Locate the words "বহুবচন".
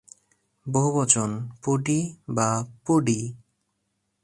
0.65-1.29